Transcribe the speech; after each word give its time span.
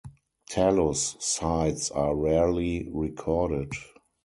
Talus 0.49 1.15
sites 1.19 1.91
are 1.91 2.15
rarely 2.15 2.89
recorded. 2.91 3.71